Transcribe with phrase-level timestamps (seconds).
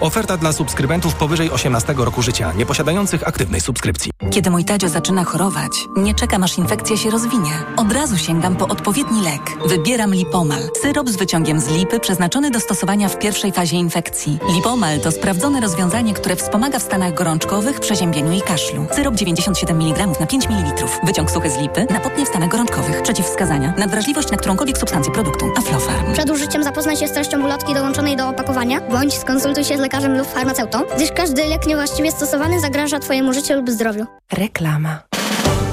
[0.00, 4.10] Oferta dla subskrybentów powyżej 18 roku życia, nieposiadających aktywnej subskrypcji.
[4.30, 7.50] Kiedy mój Tadzio zaczyna chorować, nie czekam aż infekcja się rozwinie.
[7.76, 9.42] Od razu sięgam po odpowiedni lek.
[9.66, 10.62] Wybieram Lipomal.
[10.82, 14.38] Syrop z wyciągiem z lipy przeznaczony do stosowania w pierwszej fazie infekcji.
[14.54, 18.86] Lipomal to sprawdzone rozwiązanie, które wspomaga w stanach gorączkowych, przeziębieniu i kaszlu.
[18.94, 20.86] Syrop 97 mg na 5 ml.
[21.04, 23.02] Wyciąg suchy z lipy na potnie w stanach gorączkowych.
[23.02, 23.74] Przeciwwskazania.
[23.78, 25.46] Nadwrażliwość na którąkolwiek substancję produktu.
[25.58, 26.12] Aflofarm.
[26.12, 30.18] Przed użyciem zapoznaj się z treścią ulotki dołączonej do opakowania, bądź skonsultuj się z lekarzem
[30.18, 34.06] lub farmaceutą, gdyż każdy lek niewłaściwie stosowany zagraża Twojemu życiu lub zdrowiu.
[34.32, 35.02] Reklama.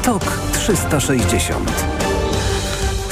[0.03, 1.96] TOK 360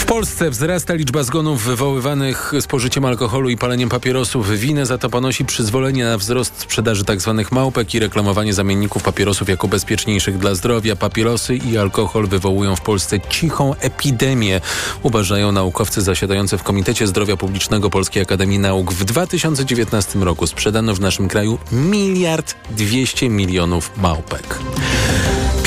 [0.06, 4.52] w Polsce wzrasta liczba zgonów wywoływanych spożyciem alkoholu i paleniem papierosów.
[4.52, 7.36] Winę za to ponosi przyzwolenie na wzrost sprzedaży tzw.
[7.38, 10.96] Tak małpek i reklamowanie zamienników papierosów jako bezpieczniejszych dla zdrowia.
[10.96, 14.62] Papierosy i alkohol wywołują w Polsce cichą epidemię,
[15.04, 18.92] uważają naukowcy zasiadający w Komitecie Zdrowia Publicznego Polskiej Akademii Nauk.
[18.92, 24.60] W 2019 roku sprzedano w naszym kraju miliard dwieście milionów małpek.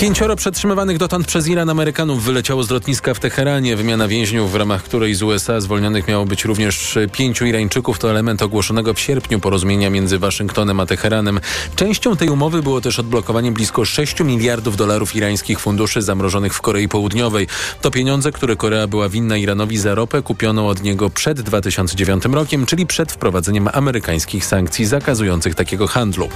[0.01, 3.77] Pięcioro przetrzymywanych dotąd przez Iran Amerykanów wyleciało z lotniska w Teheranie.
[3.77, 8.43] Wymiana więźniów, w ramach której z USA zwolnionych miało być również pięciu Irańczyków, to element
[8.43, 11.41] ogłoszonego w sierpniu porozumienia między Waszyngtonem a Teheranem.
[11.77, 16.89] Częścią tej umowy było też odblokowanie blisko 6 miliardów dolarów irańskich funduszy zamrożonych w Korei
[16.89, 17.47] Południowej.
[17.81, 22.67] To pieniądze, które Korea była winna Iranowi za ropę kupioną od niego przed 2009 rokiem,
[22.67, 26.29] czyli przed wprowadzeniem amerykańskich sankcji zakazujących takiego handlu.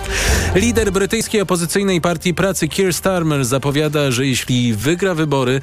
[0.55, 5.61] Lider brytyjskiej opozycyjnej partii pracy Keir Starmer zapowiada, że jeśli wygra wybory,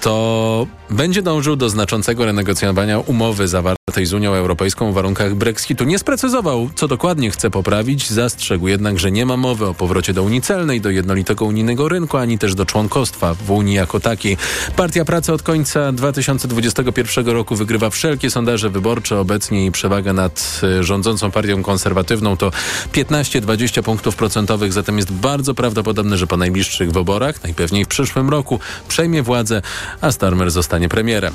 [0.00, 5.84] to będzie dążył do znaczącego renegocjowania umowy zawartej z Unią Europejską w warunkach Brexitu.
[5.84, 10.22] Nie sprecyzował, co dokładnie chce poprawić, zastrzegł jednak, że nie ma mowy o powrocie do
[10.22, 14.36] Unii Celnej, do jednolitego unijnego rynku, ani też do członkostwa w Unii jako takiej.
[14.76, 19.20] Partia Pracy od końca 2021 roku wygrywa wszelkie sondaże wyborcze.
[19.20, 22.50] Obecnie jej przewaga nad e, rządzącą partią konserwatywną to
[22.92, 28.60] 15-20 punktów procentowych, zatem jest bardzo prawdopodobne, że po najbliższych wyborach, najpewniej w przyszłym roku,
[28.88, 29.62] przejmie władzę,
[30.00, 31.34] a Starmer zostanie premierem.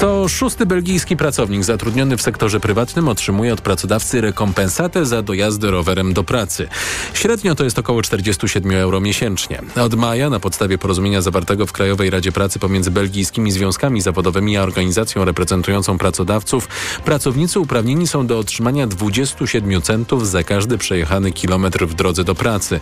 [0.00, 6.12] Co szósty belgijski pracownik zatrudniony w sektorze prywatnym otrzymuje od pracodawcy rekompensatę za dojazdy rowerem
[6.12, 6.68] do pracy.
[7.14, 9.62] Średnio to jest około 47 euro miesięcznie.
[9.76, 14.62] Od maja na podstawie porozumienia zawartego w Krajowej Radzie Pracy pomiędzy belgijskimi związkami zawodowymi a
[14.62, 16.68] organizacją reprezentującą pracodawców,
[17.04, 22.80] pracownicy uprawnieni są do otrzymania 27 centów za każdy przejechany kilometr w drodze do pracy.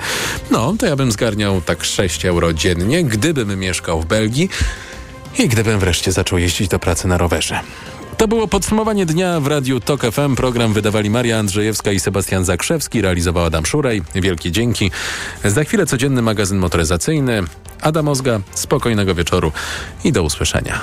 [0.51, 4.49] No, to ja bym zgarniał tak 6 euro dziennie, gdybym mieszkał w Belgii
[5.39, 7.61] i gdybym wreszcie zaczął jeździć do pracy na rowerze.
[8.17, 10.37] To było podsumowanie dnia w Radiu TOK FM.
[10.37, 14.03] Program wydawali Maria Andrzejewska i Sebastian Zakrzewski, realizował Adam Szurej.
[14.15, 14.91] Wielkie dzięki.
[15.45, 17.43] Za chwilę codzienny magazyn motoryzacyjny.
[17.81, 19.53] Adam Ozga, spokojnego wieczoru
[20.05, 20.81] i do usłyszenia.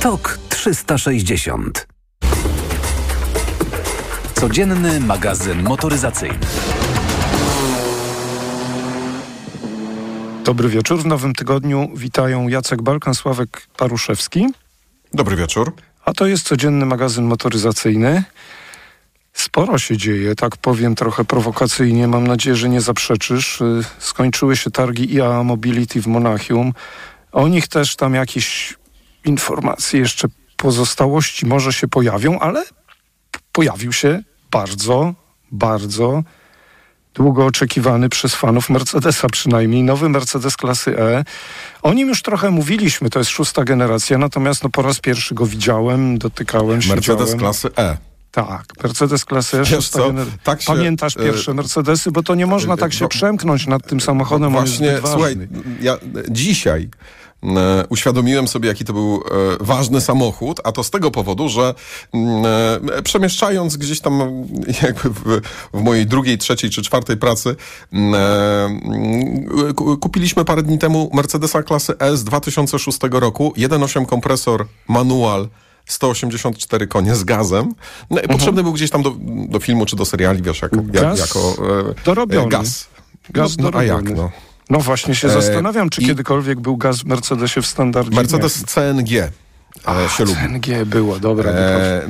[0.00, 1.86] TOK 360
[4.34, 6.38] Codzienny magazyn motoryzacyjny.
[10.44, 11.02] Dobry wieczór.
[11.02, 14.46] W nowym tygodniu witają Jacek Balkan, Sławek Paruszewski.
[15.12, 15.72] Dobry wieczór.
[16.04, 18.24] A to jest codzienny magazyn motoryzacyjny.
[19.32, 22.08] Sporo się dzieje, tak powiem trochę prowokacyjnie.
[22.08, 23.60] Mam nadzieję, że nie zaprzeczysz.
[23.60, 26.72] Y, skończyły się targi IAA Mobility w Monachium.
[27.32, 28.74] O nich też tam jakieś
[29.24, 32.64] informacje jeszcze pozostałości może się pojawią, ale
[33.52, 35.14] pojawił się bardzo,
[35.52, 36.22] bardzo
[37.14, 41.24] długo oczekiwany przez fanów Mercedesa przynajmniej, nowy Mercedes klasy E.
[41.82, 45.46] O nim już trochę mówiliśmy, to jest szósta generacja, natomiast no, po raz pierwszy go
[45.46, 47.38] widziałem, dotykałem, Mercedes siedziałem.
[47.38, 47.96] klasy E.
[48.30, 49.66] Tak, Mercedes klasy E.
[49.66, 50.26] Szósta gener...
[50.42, 54.52] tak się, Pamiętasz pierwsze Mercedesy, bo to nie można tak się przemknąć nad tym samochodem,
[54.52, 55.36] Właśnie, słuchaj,
[55.80, 55.98] ja
[56.28, 57.21] dzisiaj E,
[57.88, 61.74] uświadomiłem sobie, jaki to był e, ważny samochód, a to z tego powodu, że
[62.12, 62.44] mm,
[62.92, 64.20] e, przemieszczając gdzieś tam
[64.82, 65.40] jakby w,
[65.74, 67.56] w mojej drugiej, trzeciej czy czwartej pracy
[67.92, 75.48] mm, mm, kupiliśmy parę dni temu Mercedesa klasy S 2006 roku, 1.8 kompresor manual
[75.86, 77.74] 184 konie z gazem.
[78.10, 78.38] No, mhm.
[78.38, 79.14] Potrzebny był gdzieś tam do,
[79.48, 81.54] do filmu czy do seriali, wiesz, jako, gaz jak, jako
[82.42, 82.88] e, gaz.
[83.30, 84.30] Gaz no, no, a jak, no?
[84.72, 86.06] No właśnie się e, zastanawiam, czy i...
[86.06, 88.16] kiedykolwiek był gaz w Mercedesie w standardzie.
[88.16, 88.64] Mercedes.
[88.64, 89.12] CNG.
[89.12, 89.30] E,
[89.84, 90.86] A, się CNG lubi.
[90.86, 91.50] było, dobra.
[91.50, 92.08] E,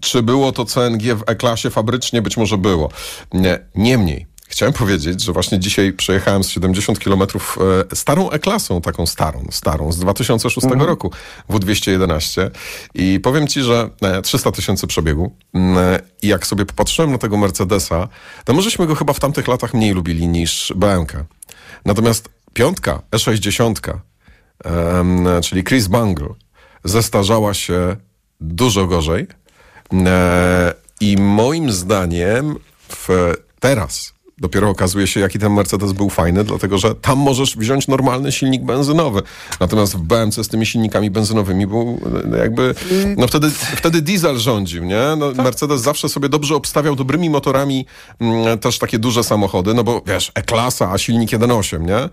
[0.00, 2.22] czy było to CNG w E-klasie fabrycznie?
[2.22, 2.90] Być może było.
[3.32, 7.58] Nie, niemniej, Chciałem powiedzieć, że właśnie dzisiaj przejechałem z 70 kilometrów
[7.92, 10.82] e, starą E-klasą, taką starą, starą, z 2006 mhm.
[10.82, 11.12] roku,
[11.50, 12.50] W211
[12.94, 13.90] i powiem ci, że
[14.22, 18.08] 300 e, tysięcy przebiegu mm, i jak sobie popatrzyłem na tego Mercedesa,
[18.44, 21.12] to możeśmy go chyba w tamtych latach mniej lubili niż BMK.
[21.84, 23.98] Natomiast piątka, E60,
[24.64, 26.28] um, czyli Chris Bungle,
[26.84, 27.96] zestarzała się
[28.40, 29.26] dużo gorzej.
[30.06, 32.58] E, I moim zdaniem
[32.88, 37.88] w, teraz dopiero okazuje się, jaki ten Mercedes był fajny, dlatego że tam możesz wziąć
[37.88, 39.22] normalny silnik benzynowy.
[39.60, 42.00] Natomiast w BMC z tymi silnikami benzynowymi był
[42.34, 42.74] e, jakby,
[43.16, 45.02] no wtedy, wtedy diesel rządził, nie?
[45.18, 47.86] No, Mercedes zawsze sobie dobrze obstawiał dobrymi motorami
[48.20, 52.08] mm, też takie duże samochody, no bo wiesz, E-klasa, a silnik 1.8, nie?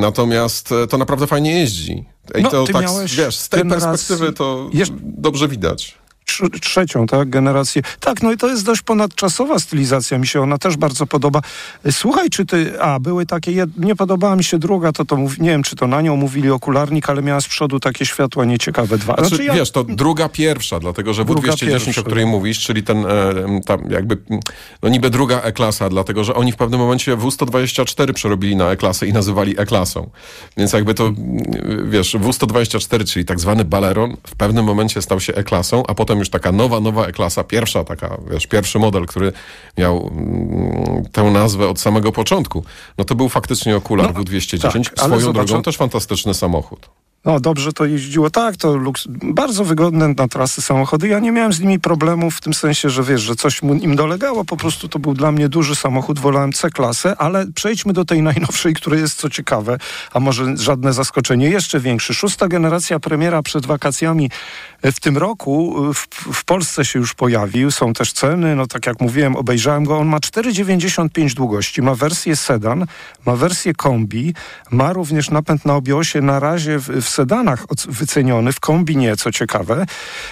[0.00, 2.04] Natomiast e, to naprawdę fajnie jeździ.
[2.38, 5.99] I No, to tak, miałeś wiesz, z tej perspektywy to Jeszcze- dobrze widać.
[6.30, 7.82] Trz- trzecią, tak, generację.
[8.00, 11.40] Tak, no i to jest dość ponadczasowa stylizacja, mi się ona też bardzo podoba.
[11.90, 15.38] Słuchaj, czy ty, a, były takie, nie podobała mi się druga, to to mów...
[15.38, 18.98] nie wiem, czy to na nią mówili okularnik, ale miała z przodu takie światła nieciekawe
[18.98, 19.14] dwa.
[19.24, 22.00] Znaczy, ja- wiesz, to druga pierwsza, dlatego że Druga W210, pierwsza.
[22.00, 24.16] o której mówisz, czyli ten e, tam jakby,
[24.82, 29.12] no niby druga E-klasa, dlatego że oni w pewnym momencie W124 przerobili na E-klasę i
[29.12, 30.10] nazywali E-klasą.
[30.56, 31.12] Więc jakby to,
[31.84, 36.30] wiesz, W124, czyli tak zwany Baleron, w pewnym momencie stał się E-klasą, a potem już
[36.30, 39.32] taka nowa, nowa E-klasa, pierwsza taka, wiesz, pierwszy model, który
[39.78, 42.64] miał mm, tę nazwę od samego początku,
[42.98, 44.84] no to był faktycznie okular No, W210.
[44.84, 46.88] tak, Swoją drogą też fantastyczny samochód.
[47.24, 48.30] No dobrze to jeździło.
[48.30, 49.04] Tak, to luks...
[49.22, 51.08] bardzo wygodne na trasy samochody.
[51.08, 53.96] Ja nie miałem z nimi problemów w tym sensie, że wiesz, że coś mu im
[53.96, 54.44] dolegało.
[54.44, 56.18] Po prostu to był dla mnie duży samochód.
[56.18, 59.78] Wolałem C-klasę, ale przejdźmy do tej najnowszej, której jest co ciekawe,
[60.12, 62.14] a może żadne zaskoczenie, jeszcze większy.
[62.14, 64.30] Szósta generacja premiera przed wakacjami
[64.82, 67.70] w tym roku w, w Polsce się już pojawił.
[67.70, 69.98] Są też ceny, no tak jak mówiłem, obejrzałem go.
[69.98, 72.86] On ma 4,95 długości, ma wersję sedan,
[73.26, 74.34] ma wersję kombi,
[74.70, 79.32] ma również napęd na obiosie na razie w, w sedanach wyceniony, w kombi nie, co
[79.32, 79.86] ciekawe.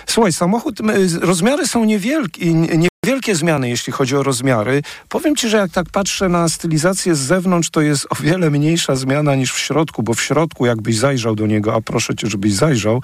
[0.06, 0.78] Słuchaj, samochód,
[1.20, 4.82] rozmiary są niewielkie, nie, Niewielkie zmiany, jeśli chodzi o rozmiary.
[5.08, 8.96] Powiem ci, że jak tak patrzę na stylizację z zewnątrz, to jest o wiele mniejsza
[8.96, 12.52] zmiana niż w środku, bo w środku, jakbyś zajrzał do niego, a proszę cię, żebyś
[12.52, 13.02] zajrzał,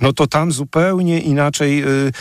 [0.00, 1.84] no to tam zupełnie inaczej.
[1.84, 2.12] y,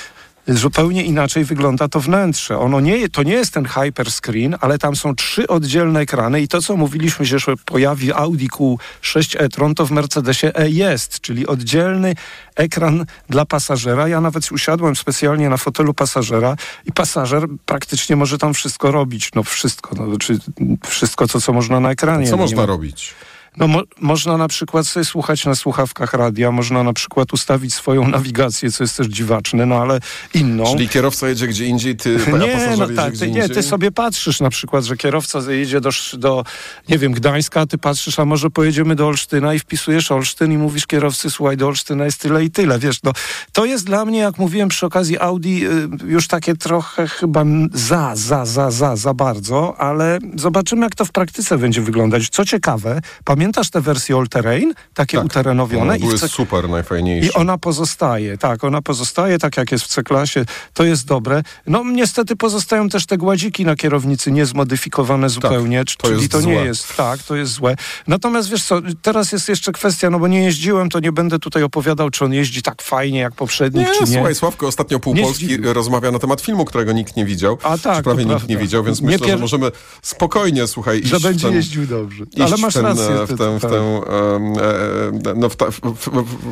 [0.48, 2.60] Zupełnie inaczej wygląda to wnętrze.
[2.60, 6.62] Ono nie, to nie jest ten hyperscreen, ale tam są trzy oddzielne ekrany i to,
[6.62, 12.16] co mówiliśmy, że się pojawi Audi Q6 e-tron, to w Mercedesie E jest, czyli oddzielny
[12.56, 14.08] ekran dla pasażera.
[14.08, 16.56] Ja nawet usiadłem specjalnie na fotelu pasażera
[16.86, 19.30] i pasażer praktycznie może tam wszystko robić.
[19.36, 20.40] No wszystko, no, czy
[20.88, 22.26] wszystko, co, co można na ekranie.
[22.26, 23.14] Co No, można ma- robić?
[23.58, 28.08] No, mo- można na przykład sobie słuchać na słuchawkach radia, można na przykład ustawić swoją
[28.18, 30.00] nawigację, co jest też dziwaczne, no ale
[30.34, 30.64] inną.
[30.72, 32.10] Czyli kierowca jedzie gdzie indziej, ty,
[32.40, 36.44] nie, no tak, ty, nie, ty sobie patrzysz na przykład, że kierowca jedzie do, do,
[36.90, 40.58] nie wiem, Gdańska, a ty patrzysz, a może pojedziemy do Olsztyna i wpisujesz Olsztyn i
[40.58, 43.12] mówisz kierowcy, słuchaj, do Olsztyna jest tyle i tyle, wiesz, no.
[43.52, 48.12] To jest dla mnie, jak mówiłem przy okazji Audi, y, już takie trochę chyba za,
[48.16, 52.30] za, za, za, za bardzo, ale zobaczymy, jak to w praktyce będzie wyglądać.
[52.30, 53.02] Co ciekawe,
[53.46, 55.26] pamiętasz te wersje all-terrain, takie Tak.
[55.26, 55.82] uterenowione?
[55.82, 57.30] One były w co- super, najfajniejsze.
[57.30, 61.44] i ona pozostaje, tak, ona pozostaje, tak jak jest w C-klasie, to jest dobre.
[61.68, 66.44] No niestety pozostają też te gładziki na kierownicy niezmodyfikowane zupełnie, c- to czyli to nie
[66.44, 66.66] złe.
[66.66, 67.76] jest, tak, to jest złe.
[68.08, 71.64] Natomiast wiesz co, teraz jest jeszcze kwestia, no bo nie jeździłem, to nie będę tutaj
[71.64, 74.08] opowiadał, czy on jeździ tak fajnie jak poprzednik, Nie, czy nie.
[74.16, 75.74] słuchaj, Sławko ostatnio pół Nie Polski zdziwił.
[75.74, 77.58] rozmawia na temat filmu, którego nikt nie widział.
[77.64, 79.72] A tak, prawie nikt nie widział, więc myślę, że pier- możemy
[80.02, 82.26] spokojnie, słuchaj, iść że w będzie ten, jeździł dobrze.
[82.44, 83.22] Ale masz w ten, rację.
[83.22, 83.72] e, w tę, w tak.
[83.72, 84.54] tę, em,
[85.28, 86.10] e, no, w, ta, w, w,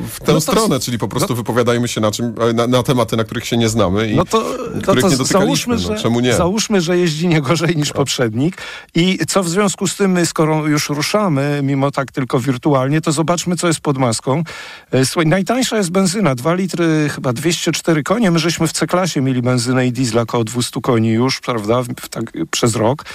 [0.09, 3.17] w tę No stronę, czyli po prostu wypowiadajmy się na, czym, e, na, na tematy,
[3.17, 4.43] na których się nie znamy i No to,
[4.75, 5.23] no których to nie dotykaliśmy.
[5.23, 6.33] załóżmy, no, że, czemu nie?
[6.33, 8.57] załóżmy, że jeździ nie gorzej niż poprzednik.
[8.95, 13.11] I co w związku z tym, my, skoro już ruszamy, mimo tak tylko wirtualnie, to
[13.11, 14.43] zobaczmy, co jest pod maską.
[14.91, 18.31] E, Słuchaj, najtańsza jest benzyna, 2 litry, chyba 204 konie.
[18.31, 22.75] My żeśmy w C-klasie mieli benzynę i diesla około 200 koni już, prawda, tak, przez
[22.75, 23.05] rok.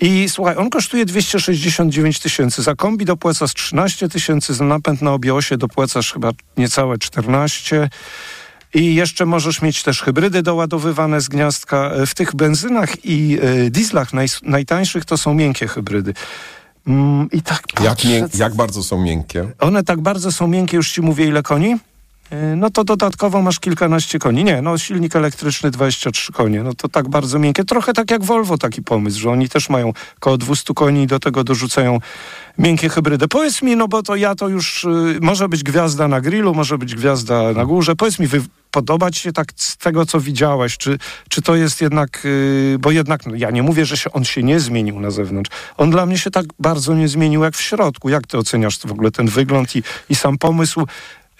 [0.00, 2.62] I słuchaj, on kosztuje 269 tysięcy.
[2.62, 7.88] Za kombi dopłacasz 13 tysięcy, za napęd na obiosie dopłacasz chyba niecałe 14
[8.74, 11.90] i jeszcze możesz mieć też hybrydy doładowywane z gniazdka.
[12.06, 16.14] W tych benzynach i e, dieslach naj, najtańszych to są miękkie hybrydy.
[16.86, 19.48] Mm, I tak Jak, patrzę, jak bardzo są miękkie?
[19.60, 21.76] One tak bardzo są miękkie, już ci mówię ile koni?
[22.30, 24.44] E, No to dodatkowo masz kilkanaście koni.
[24.44, 26.62] Nie, no silnik elektryczny 23 konie.
[26.62, 27.64] No to tak bardzo miękkie.
[27.64, 31.18] Trochę tak jak Volvo taki pomysł, że oni też mają około 200 koni i do
[31.18, 31.98] tego dorzucają
[32.58, 33.28] miękkie hybrydy.
[33.28, 34.84] Powiedz mi, no bo to ja to już...
[34.84, 37.96] y, może być gwiazda na grillu, może być gwiazda na górze.
[37.96, 40.76] Powiedz mi, wy, podoba ci się tak z tego, co widziałeś?
[40.76, 42.22] Czy, czy to jest jednak...
[42.24, 45.50] y, bo jednak, no, ja nie mówię, że się, on się nie zmienił na zewnątrz.
[45.76, 48.08] On dla mnie się tak bardzo nie zmienił jak w środku.
[48.08, 50.86] Jak ty oceniasz w ogóle ten wygląd i, i sam pomysł,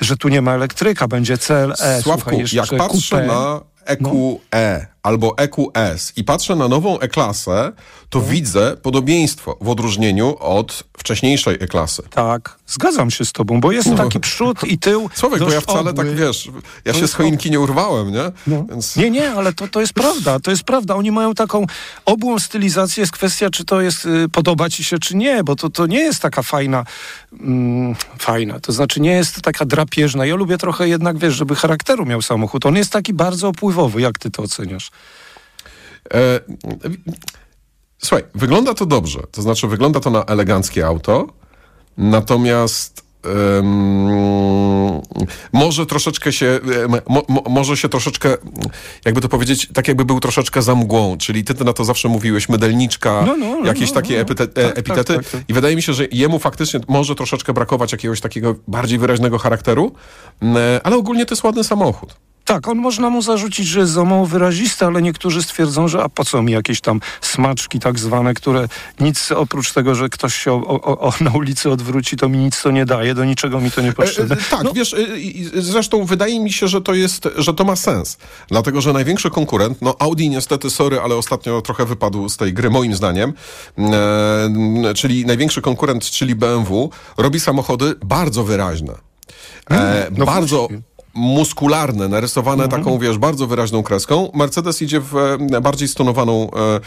[0.00, 3.26] że tu nie ma elektryka, będzie CLE, Sławku, słuchaj, jeszcze jak patrzę coupe.
[3.26, 7.72] na EQE, albo EQS i patrzę na nową E-klasę,
[8.10, 8.36] to Mhm.
[8.36, 12.02] widzę podobieństwo w odróżnieniu od wcześniejszej E-klasy.
[12.10, 15.10] Tak, zgadzam się z tobą, bo jest taki przód i tył.
[15.14, 15.94] Słowek, bo ja wcale obły.
[16.04, 16.50] tak, wiesz,
[16.84, 18.32] ja To się z choinki nie urwałem, nie?
[18.46, 18.64] No.
[18.70, 18.96] Więc...
[18.96, 20.94] Nie, nie, ale to, to jest prawda, to jest prawda.
[20.94, 21.66] Oni mają taką
[22.04, 25.70] obłą stylizację, jest kwestia, czy to jest, y, podoba ci się, czy nie, bo to,
[25.70, 26.84] to nie jest taka fajna,
[27.32, 30.26] mm, fajna, to znaczy nie jest taka drapieżna.
[30.26, 32.66] Ja lubię trochę jednak, wiesz, żeby charakteru miał samochód.
[32.66, 34.90] On jest taki bardzo opływowy, jak ty to oceniasz?
[36.14, 36.40] E,
[37.98, 39.20] słuchaj, wygląda to dobrze.
[39.30, 41.26] To znaczy, wygląda to na eleganckie auto,
[41.96, 43.06] natomiast
[43.58, 44.06] em,
[45.52, 46.60] może troszeczkę się,
[47.08, 48.36] mo, mo, może się troszeczkę,
[49.04, 52.48] jakby to powiedzieć, tak jakby był troszeczkę za mgłą, czyli ty na to zawsze mówiłeś,
[52.48, 54.20] mydelniczka, No, no, no, jakieś no, takie no.
[54.20, 55.40] epite, Tak, e, tak, epitety tak, tak.
[55.48, 59.92] i wydaje mi się, że jemu faktycznie może troszeczkę brakować jakiegoś takiego bardziej wyraźnego charakteru,
[60.42, 62.16] m, ale ogólnie to jest ładny samochód.
[62.46, 66.08] Tak, on można mu zarzucić, że jest za mało wyrazisty, ale niektórzy stwierdzą, że a
[66.08, 68.68] po co mi jakieś tam smaczki tak zwane, które
[69.00, 72.62] nic oprócz tego, że ktoś się o, o, o, na ulicy odwróci, to mi nic
[72.62, 74.36] to nie daje, do niczego mi to nie potrzebne.
[74.36, 74.98] E, e, tak, wiesz, e,
[75.54, 78.18] zresztą wydaje mi się, że to jest, że to ma sens.
[78.48, 82.70] Dlatego, że największy konkurent, no Audi niestety, sorry, ale ostatnio trochę wypadł z tej gry,
[82.70, 83.32] moim zdaniem,
[83.78, 88.92] e, czyli największy konkurent, czyli BMW, robi samochody bardzo wyraźne.
[89.70, 90.95] E, no bardzo właśnie.
[91.16, 92.82] Muskularne, narysowane Mhm.
[92.82, 94.30] taką, wiesz, bardzo wyraźną kreską.
[94.34, 95.16] Mercedes idzie w
[95.52, 96.80] e, bardziej stonowaną, e,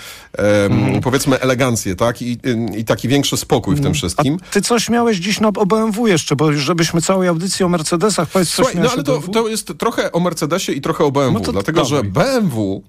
[0.66, 1.02] Mhm.
[1.02, 2.22] powiedzmy, elegancję, tak?
[2.22, 2.38] I,
[2.78, 4.38] i taki większy spokój w tym wszystkim.
[4.50, 8.30] A ty coś miałeś dziś na, o BMW jeszcze, bo żebyśmy całej audycji o Mercedesach,
[8.30, 11.40] powiedz coś Słuchaj, no ale to, to jest trochę o Mercedesie i trochę o BMW,
[11.40, 12.12] No to dlatego że dawaj.
[12.12, 12.84] BMW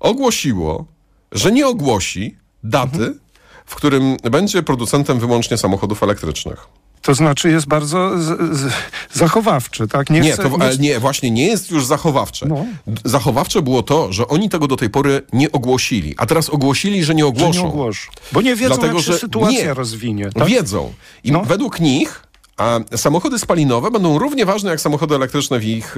[0.00, 0.84] ogłosiło,
[1.32, 3.18] że nie ogłosi daty, Mhm.
[3.66, 6.66] w którym będzie producentem wyłącznie samochodów elektrycznych.
[7.06, 8.72] To znaczy jest bardzo z, z,
[9.12, 10.10] zachowawczy, tak?
[10.10, 12.46] Nie, chce- to, ale nie, właśnie nie jest już zachowawcze.
[12.48, 12.66] No.
[13.04, 17.14] Zachowawcze było to, że oni tego do tej pory nie ogłosili, a teraz ogłosili, że
[17.14, 17.62] nie że ogłoszą.
[17.62, 18.10] nie ogłoszą.
[18.32, 19.74] Bo nie wiedzą, Dlatego, jak się że sytuacja nie.
[19.74, 20.30] rozwinie.
[20.34, 20.48] Tak?
[20.48, 20.92] Wiedzą.
[21.24, 21.44] I No.
[21.44, 22.22] według nich
[22.56, 25.96] a, samochody spalinowe będą równie ważne jak samochody elektryczne w ich,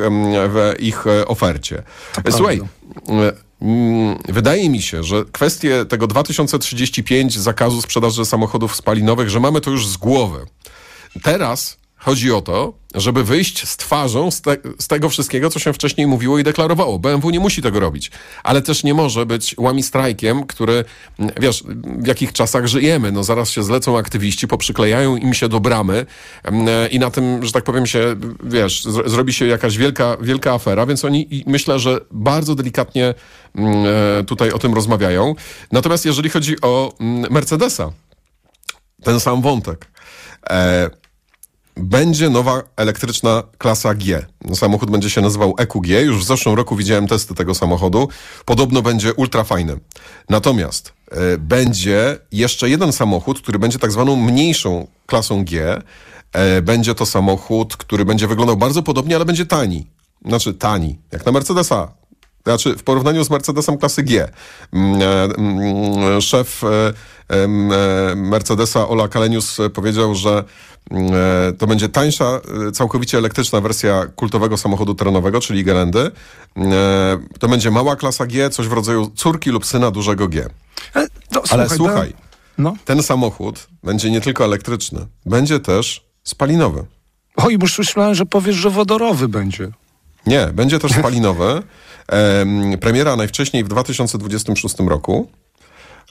[0.48, 1.82] w ich e, ofercie.
[2.30, 2.60] Słuchaj,
[3.62, 9.70] mm, wydaje mi się, że kwestie tego 2035 zakazu sprzedaży samochodów spalinowych, że mamy to
[9.70, 10.46] już z głowy.
[11.22, 15.72] Teraz chodzi o to, żeby wyjść z twarzą z, te, z tego wszystkiego, co się
[15.72, 16.98] wcześniej mówiło i deklarowało.
[16.98, 18.10] BMW nie musi tego robić,
[18.42, 20.84] ale też nie może być łamistrajkiem, który,
[21.40, 21.64] wiesz,
[21.98, 23.12] w jakich czasach żyjemy.
[23.12, 26.06] No zaraz się zlecą aktywiści, poprzyklejają im się do bramy
[26.90, 30.86] i na tym, że tak powiem się, wiesz, zro, zrobi się jakaś wielka, wielka afera,
[30.86, 33.14] więc oni myślę, że bardzo delikatnie
[33.54, 33.84] mm,
[34.20, 35.34] e, tutaj o tym rozmawiają.
[35.72, 37.92] Natomiast jeżeli chodzi o mm, Mercedesa,
[39.02, 39.86] ten sam wątek.
[40.50, 40.90] E,
[41.78, 44.26] będzie nowa elektryczna klasa G.
[44.54, 45.87] Samochód będzie się nazywał EQG.
[45.88, 48.09] Już w zeszłym roku widziałem testy tego samochodu.
[48.45, 49.80] Podobno będzie ultra fajny.
[50.28, 55.83] Natomiast e, będzie jeszcze jeden samochód, który będzie tak zwaną mniejszą klasą G.
[56.33, 59.87] E, będzie to samochód, który będzie wyglądał bardzo podobnie, ale będzie tani.
[60.25, 61.92] Znaczy tani, jak na Mercedesa.
[62.45, 64.28] Znaczy, w porównaniu z Mercedesem klasy G.
[64.73, 66.62] Mm, e, mm, Szef
[68.16, 70.44] Mercedesa Ola Kalenius e, powiedział, że
[70.90, 71.11] mm,
[71.49, 76.11] e, to będzie tańsza, e, całkowicie elektryczna wersja kultowego samochodu terenowego, czyli Gelendy.
[76.56, 80.49] Mm, e, To będzie mała klasa G, coś w rodzaju córki lub syna dużego G.
[80.97, 82.12] E, no, Ale słuchaj,
[82.58, 82.75] No.
[82.85, 86.85] ten samochód będzie nie tylko elektryczny, będzie też spalinowy.
[87.37, 89.68] Oj, już myślałem, że powiesz, że wodorowy będzie.
[90.26, 91.44] Nie, będzie też spalinowy.
[92.08, 95.30] Em, premiera najwcześniej w 2026 roku.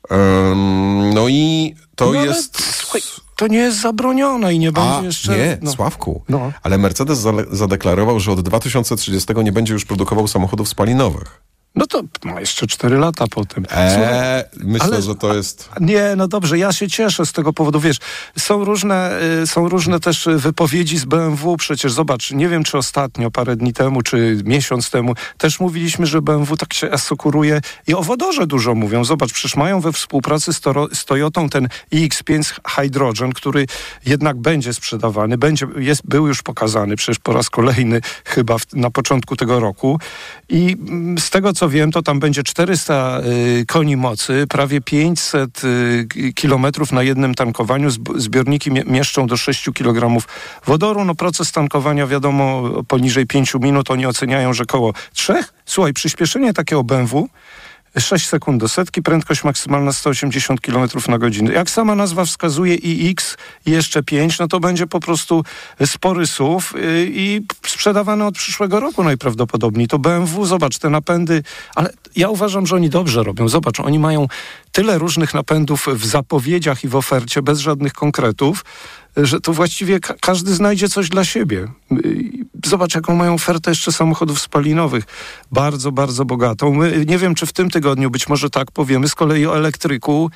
[0.10, 2.64] Em, no i to no, jest.
[2.76, 3.02] Słuchaj,
[3.36, 5.38] to nie jest zabronione i nie będzie A, jeszcze...
[5.38, 5.72] nie, no.
[5.72, 6.24] Sławku.
[6.30, 6.52] No.
[6.64, 11.42] Ale Mercedes zadeklarował, że od 2030 nie będzie już produkował samochodów spalinowych.
[11.78, 13.66] No to ma jeszcze 4 lata potem.
[13.72, 15.70] Eee, myślę, ale- że to jest.
[15.80, 17.80] Nie, no dobrze, ja się cieszę z tego powodu.
[17.80, 17.98] Wiesz,
[18.38, 21.58] są różne, y, są różne też wypowiedzi z BMW.
[21.58, 26.22] Przecież zobacz, nie wiem czy ostatnio, parę dni temu, czy miesiąc temu, też mówiliśmy, że
[26.22, 29.04] BMW tak się asekuruje i o wodorze dużo mówią.
[29.04, 33.66] Zobacz, przecież mają we współpracy z, Toro, z Toyotą ten iX5 Hydrogen, który
[34.06, 38.92] jednak będzie sprzedawany, będzie, jest, był już pokazany przecież po raz kolejny chyba w, na
[38.92, 40.00] początku tego roku.
[40.50, 43.20] I mm, z tego co wiem, to tam będzie 400
[43.60, 47.90] y, koni mocy, prawie 500 y, kilometrów na jednym tankowaniu.
[47.90, 50.24] Zb- Zbiorniki mie- mieszczą do 6 kg
[50.66, 51.06] wodoru.
[51.06, 53.92] No proces tankowania wiadomo poniżej 5 minut.
[53.92, 55.44] Oni oceniają, że koło 3.
[55.66, 57.30] Słuchaj, przyspieszenie takiego BMW
[58.00, 61.54] 6 sekund do setki, prędkość maksymalna 180 km na godzinę.
[61.54, 63.16] Jak sama nazwa wskazuje i
[63.66, 65.44] jeszcze 5, no to będzie po prostu
[65.86, 69.88] spory SUV y, i sprzedawany od przyszłego roku najprawdopodobniej.
[69.88, 71.44] To BMW, zobacz, te napędy,
[71.76, 73.50] ale ja uważam, że oni dobrze robią.
[73.50, 74.28] Zobacz, oni mają
[74.72, 78.66] tyle różnych napędów w zapowiedziach i w ofercie, bez żadnych konkretów,
[79.18, 81.68] że to właściwie ka każdy znajdzie coś dla siebie.
[82.66, 85.04] Zobacz, jaką mają ofertę jeszcze samochodów spalinowych.
[85.52, 86.74] Bardzo, bardzo bogatą.
[86.74, 90.30] My, nie wiem, czy w tym tygodniu, być może tak powiemy, z kolei o elektryku,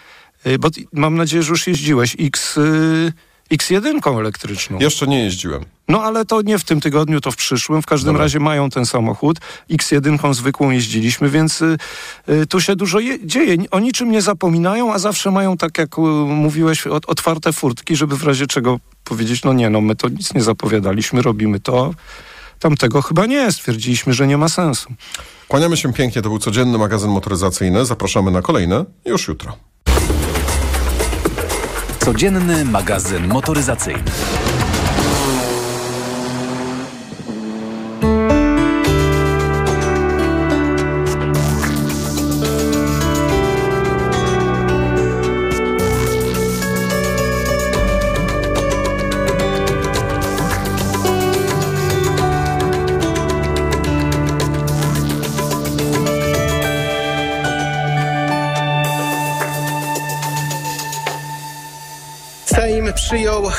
[0.48, 2.58] y, bo mam nadzieję, że już jeździłeś, X...
[2.58, 3.14] Y,
[3.52, 4.80] X1 elektryczną.
[4.80, 5.66] Jeszcze nie jeździłem.
[5.88, 7.82] No ale to nie w tym tygodniu, to w przyszłym.
[7.82, 8.24] W każdym Dobra.
[8.24, 9.38] razie mają ten samochód.
[9.70, 11.78] X1 zwykłą jeździliśmy, więc y,
[12.30, 13.58] y, tu się dużo je, dzieje.
[13.72, 18.18] O niczym nie zapominają, a zawsze mają, tak jak y, mówiłeś, ot, otwarte furtki, żeby
[18.18, 21.94] w razie czego powiedzieć, no nie, no my to nic nie zapowiadaliśmy, robimy to.
[22.60, 24.90] Tamtego chyba nie, stwierdziliśmy, że nie ma sensu.
[25.48, 27.86] Kłaniamy się pięknie, to był codzienny magazyn motoryzacyjny.
[27.86, 29.58] Zapraszamy na kolejne już jutro.
[32.06, 34.04] Codzienny magazyn motoryzacyjny.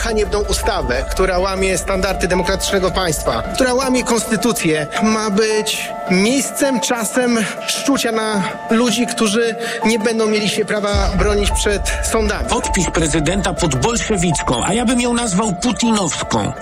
[0.03, 8.13] Haniebną ustawę, która łamie standardy demokratycznego państwa, która łamie konstytucję, ma być miejscem, czasem szczucia
[8.13, 12.49] na ludzi, którzy nie będą mieli się prawa bronić przed sądami.
[12.49, 16.53] Podpis prezydenta pod bolszewicką, a ja bym ją nazwał putinowską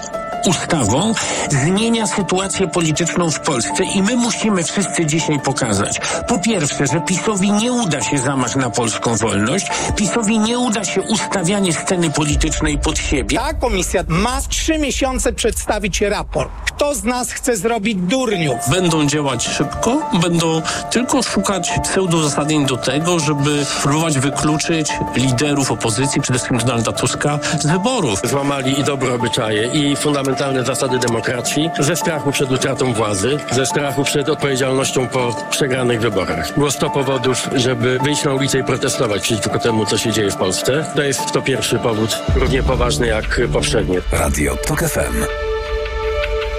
[0.46, 1.14] ustawą
[1.50, 6.00] zmienia sytuację polityczną w Polsce i my musimy wszyscy dzisiaj pokazać.
[6.28, 9.66] Po pierwsze, że PiSowi nie uda się zamach na polską wolność,
[9.96, 13.36] PiSowi nie uda się ustawianie sceny politycznej pod siebie.
[13.36, 16.50] Ta komisja ma trzy miesiące przedstawić raport.
[16.64, 18.56] Kto z nas chce zrobić durniów?
[18.70, 26.38] Będą działać szybko, będą tylko szukać pseudozasadnień do tego, żeby próbować wykluczyć liderów opozycji, przede
[26.38, 28.20] wszystkim Donalda Tuska, z wyborów.
[28.24, 33.66] Złamali i dobre obyczaje, i fundamentalne fundamentalne zasady demokracji ze strachu przed utratą władzy, ze
[33.66, 36.54] strachu przed odpowiedzialnością po przegranych wyborach.
[36.54, 40.36] Było 100 powodów, żeby wyjść na ulicę i protestować przeciwko temu, co się dzieje w
[40.36, 40.84] Polsce.
[40.94, 44.00] To jest to pierwszy powód, równie poważny jak poprzednie.
[44.12, 45.24] Radio TOK FM.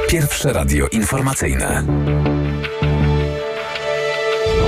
[0.09, 1.83] Pierwsze radio informacyjne.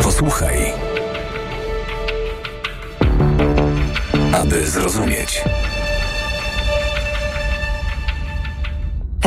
[0.03, 0.73] Posłuchaj.
[4.33, 5.43] Aby zrozumieć.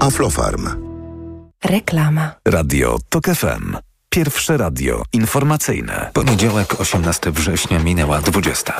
[0.00, 0.68] Aflofarm.
[1.64, 2.34] Reklama.
[2.48, 3.76] Radio TOK FM.
[4.10, 6.10] Pierwsze radio informacyjne.
[6.14, 8.74] Poniedziałek 18 września minęła 20.